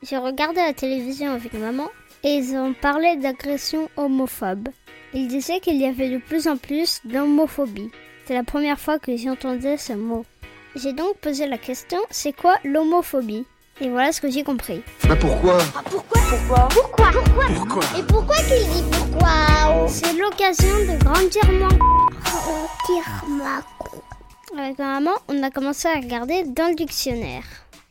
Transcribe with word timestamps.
J'ai 0.00 0.16
regardé 0.16 0.60
la 0.60 0.72
télévision 0.72 1.32
avec 1.32 1.52
maman 1.54 1.88
et 2.22 2.34
ils 2.34 2.54
ont 2.56 2.72
parlé 2.72 3.16
d'agression 3.16 3.88
homophobe. 3.96 4.68
Ils 5.12 5.26
disaient 5.26 5.58
qu'il 5.58 5.76
y 5.76 5.86
avait 5.86 6.10
de 6.10 6.18
plus 6.18 6.46
en 6.46 6.56
plus 6.56 7.00
d'homophobie. 7.04 7.90
C'est 8.24 8.34
la 8.34 8.44
première 8.44 8.78
fois 8.78 9.00
que 9.00 9.16
j'entendais 9.16 9.76
ce 9.76 9.94
mot. 9.94 10.24
J'ai 10.76 10.92
donc 10.92 11.16
posé 11.16 11.48
la 11.48 11.58
question, 11.58 11.98
c'est 12.10 12.32
quoi 12.32 12.58
l'homophobie? 12.62 13.44
Et 13.80 13.88
voilà 13.88 14.12
ce 14.12 14.20
que 14.20 14.30
j'ai 14.30 14.44
compris. 14.44 14.82
Mais 15.08 15.16
pourquoi? 15.16 15.58
Pourquoi? 15.84 16.20
Pourquoi? 16.30 16.68
Pourquoi? 16.70 17.46
Pourquoi? 17.56 17.84
Et 17.98 18.02
pourquoi 18.04 18.36
qu'il 18.36 18.68
dit 18.68 18.84
pourquoi? 18.92 19.88
C'est 19.88 20.12
l'occasion 20.12 20.76
de 20.78 21.02
grandir 21.02 21.44
moins. 21.52 21.68
Tire 22.86 23.24
ma 23.28 24.62
Avec 24.62 24.78
ma 24.78 25.00
maman, 25.00 25.16
on 25.28 25.42
a 25.42 25.50
commencé 25.50 25.88
à 25.88 25.94
regarder 25.94 26.44
dans 26.44 26.68
le 26.68 26.76
dictionnaire. 26.76 27.44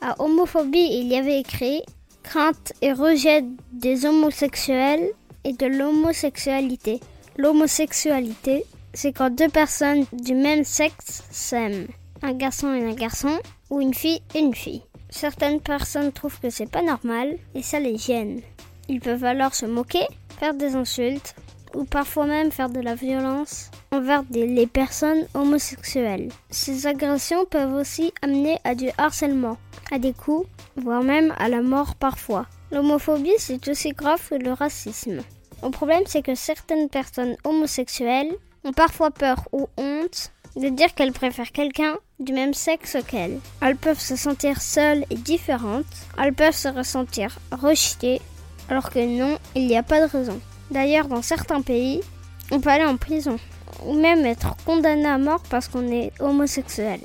À 0.00 0.20
homophobie, 0.22 0.88
il 0.92 1.08
y 1.08 1.16
avait 1.16 1.40
écrit 1.40 1.82
crainte 2.22 2.72
et 2.82 2.92
rejet 2.92 3.44
des 3.72 4.06
homosexuels 4.06 5.10
et 5.44 5.52
de 5.52 5.66
l'homosexualité. 5.66 7.00
L'homosexualité, 7.36 8.64
c'est 8.94 9.12
quand 9.12 9.34
deux 9.34 9.48
personnes 9.48 10.04
du 10.12 10.34
même 10.34 10.64
sexe 10.64 11.24
s'aiment. 11.30 11.88
Un 12.22 12.32
garçon 12.32 12.72
et 12.74 12.84
un 12.84 12.94
garçon, 12.94 13.38
ou 13.70 13.80
une 13.80 13.94
fille 13.94 14.20
et 14.34 14.40
une 14.40 14.54
fille. 14.54 14.82
Certaines 15.10 15.60
personnes 15.60 16.12
trouvent 16.12 16.38
que 16.40 16.50
c'est 16.50 16.70
pas 16.70 16.82
normal 16.82 17.36
et 17.54 17.62
ça 17.62 17.80
les 17.80 17.96
gêne. 17.96 18.40
Ils 18.88 19.00
peuvent 19.00 19.24
alors 19.24 19.54
se 19.54 19.66
moquer, 19.66 20.06
faire 20.38 20.54
des 20.54 20.76
insultes 20.76 21.34
ou 21.74 21.84
parfois 21.84 22.26
même 22.26 22.50
faire 22.50 22.70
de 22.70 22.80
la 22.80 22.94
violence 22.94 23.70
envers 23.92 24.22
les 24.30 24.66
personnes 24.66 25.26
homosexuelles. 25.34 26.28
Ces 26.50 26.86
agressions 26.86 27.44
peuvent 27.44 27.74
aussi 27.74 28.12
amener 28.22 28.58
à 28.64 28.74
du 28.74 28.88
harcèlement, 28.98 29.56
à 29.90 29.98
des 29.98 30.12
coups, 30.12 30.48
voire 30.76 31.02
même 31.02 31.34
à 31.38 31.48
la 31.48 31.62
mort 31.62 31.94
parfois. 31.94 32.46
L'homophobie, 32.70 33.32
c'est 33.38 33.68
aussi 33.68 33.90
grave 33.90 34.20
que 34.28 34.34
le 34.34 34.52
racisme. 34.52 35.22
Le 35.62 35.70
problème, 35.70 36.02
c'est 36.06 36.22
que 36.22 36.34
certaines 36.34 36.88
personnes 36.88 37.36
homosexuelles 37.44 38.32
ont 38.64 38.72
parfois 38.72 39.10
peur 39.10 39.48
ou 39.52 39.68
honte 39.76 40.32
de 40.56 40.68
dire 40.68 40.94
qu'elles 40.94 41.12
préfèrent 41.12 41.52
quelqu'un 41.52 41.96
du 42.20 42.32
même 42.32 42.54
sexe 42.54 42.96
qu'elles. 43.06 43.38
Elles 43.60 43.76
peuvent 43.76 44.00
se 44.00 44.16
sentir 44.16 44.60
seules 44.60 45.04
et 45.10 45.14
différentes. 45.14 45.84
Elles 46.18 46.34
peuvent 46.34 46.54
se 46.54 46.68
ressentir 46.68 47.38
rejetées, 47.52 48.20
alors 48.68 48.90
que 48.90 48.98
non, 48.98 49.38
il 49.54 49.66
n'y 49.66 49.76
a 49.76 49.82
pas 49.82 50.00
de 50.00 50.10
raison. 50.10 50.40
D'ailleurs, 50.70 51.08
dans 51.08 51.22
certains 51.22 51.62
pays, 51.62 52.00
on 52.50 52.60
peut 52.60 52.70
aller 52.70 52.84
en 52.84 52.96
prison 52.96 53.38
ou 53.84 53.94
même 53.94 54.26
être 54.26 54.56
condamné 54.64 55.06
à 55.06 55.18
mort 55.18 55.42
parce 55.48 55.68
qu'on 55.68 55.90
est 55.90 56.12
homosexuel. 56.20 57.00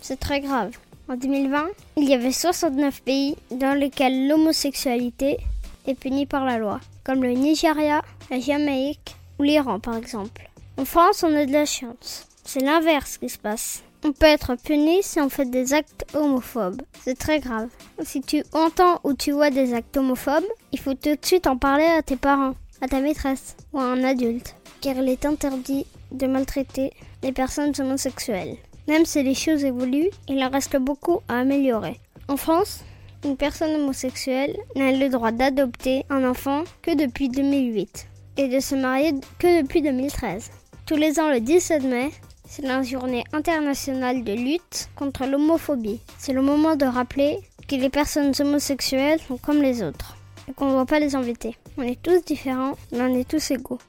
C'est 0.00 0.18
très 0.18 0.40
grave. 0.40 0.72
En 1.08 1.14
2020, 1.14 1.68
il 1.98 2.08
y 2.08 2.14
avait 2.14 2.32
69 2.32 3.02
pays 3.02 3.36
dans 3.52 3.78
lesquels 3.78 4.26
l'homosexualité 4.26 5.38
est 5.86 5.94
punie 5.94 6.26
par 6.26 6.44
la 6.44 6.58
loi, 6.58 6.80
comme 7.04 7.22
le 7.22 7.30
Nigeria, 7.30 8.02
la 8.28 8.40
Jamaïque 8.40 9.14
ou 9.38 9.44
l'Iran 9.44 9.78
par 9.78 9.96
exemple. 9.96 10.50
En 10.76 10.84
France, 10.84 11.22
on 11.22 11.32
a 11.36 11.46
de 11.46 11.52
la 11.52 11.64
chance. 11.64 12.26
C'est 12.44 12.60
l'inverse 12.60 13.18
qui 13.18 13.28
se 13.28 13.38
passe. 13.38 13.84
On 14.04 14.10
peut 14.10 14.26
être 14.26 14.56
puni 14.56 15.00
si 15.04 15.20
on 15.20 15.28
fait 15.28 15.48
des 15.48 15.74
actes 15.74 16.06
homophobes. 16.12 16.82
C'est 17.04 17.18
très 17.18 17.38
grave. 17.38 17.68
Si 18.02 18.20
tu 18.20 18.42
entends 18.52 19.00
ou 19.04 19.14
tu 19.14 19.30
vois 19.30 19.50
des 19.50 19.74
actes 19.74 19.96
homophobes, 19.96 20.44
il 20.72 20.80
faut 20.80 20.94
tout 20.94 21.14
de 21.14 21.24
suite 21.24 21.46
en 21.46 21.56
parler 21.56 21.86
à 21.86 22.02
tes 22.02 22.16
parents, 22.16 22.56
à 22.80 22.88
ta 22.88 23.00
maîtresse 23.00 23.56
ou 23.72 23.78
à 23.78 23.84
un 23.84 24.02
adulte. 24.02 24.56
Car 24.80 24.96
il 24.96 25.08
est 25.08 25.24
interdit 25.24 25.86
de 26.10 26.26
maltraiter 26.26 26.92
les 27.22 27.32
personnes 27.32 27.72
homosexuelles. 27.78 28.56
Même 28.88 29.04
si 29.04 29.22
les 29.22 29.34
choses 29.34 29.64
évoluent, 29.64 30.10
il 30.28 30.42
en 30.42 30.50
reste 30.50 30.76
beaucoup 30.76 31.20
à 31.28 31.40
améliorer. 31.40 32.00
En 32.28 32.36
France, 32.36 32.84
une 33.24 33.36
personne 33.36 33.74
homosexuelle 33.80 34.56
n'a 34.76 34.92
le 34.92 35.08
droit 35.08 35.32
d'adopter 35.32 36.04
un 36.10 36.28
enfant 36.28 36.64
que 36.82 36.94
depuis 36.94 37.28
2008 37.28 38.08
et 38.36 38.48
de 38.48 38.60
se 38.60 38.74
marier 38.74 39.12
que 39.38 39.62
depuis 39.62 39.82
2013. 39.82 40.50
Tous 40.86 40.96
les 40.96 41.18
ans, 41.18 41.30
le 41.30 41.40
17 41.40 41.82
mai, 41.82 42.10
c'est 42.48 42.62
la 42.62 42.82
journée 42.82 43.24
internationale 43.32 44.22
de 44.22 44.32
lutte 44.32 44.88
contre 44.94 45.26
l'homophobie. 45.26 46.00
C'est 46.18 46.32
le 46.32 46.42
moment 46.42 46.76
de 46.76 46.84
rappeler 46.84 47.38
que 47.66 47.74
les 47.74 47.90
personnes 47.90 48.32
homosexuelles 48.38 49.20
sont 49.26 49.38
comme 49.38 49.62
les 49.62 49.82
autres 49.82 50.16
et 50.48 50.52
qu'on 50.52 50.66
ne 50.66 50.72
doit 50.72 50.86
pas 50.86 51.00
les 51.00 51.16
embêter. 51.16 51.56
On 51.76 51.82
est 51.82 52.00
tous 52.00 52.24
différents, 52.24 52.74
mais 52.92 53.00
on 53.00 53.18
est 53.18 53.28
tous 53.28 53.50
égaux. 53.50 53.80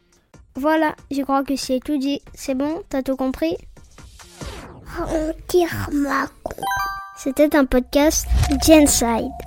Voilà, 0.56 0.96
je 1.12 1.22
crois 1.22 1.44
que 1.44 1.56
c'est 1.56 1.80
tout 1.80 1.98
dit. 1.98 2.20
C'est 2.34 2.56
bon, 2.56 2.82
t'as 2.90 3.04
tout 3.04 3.16
compris? 3.16 3.56
C'était 7.18 7.56
un 7.56 7.66
podcast 7.66 8.26
Genside. 8.66 9.47